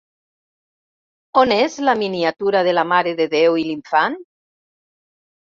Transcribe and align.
On 1.41 1.53
és 1.55 1.75
la 1.89 1.95
miniatura 1.99 2.63
de 2.69 2.75
la 2.79 2.87
Mare 2.93 3.15
de 3.21 3.29
Déu 3.35 3.61
i 3.67 3.69
l'Infant? 3.69 4.19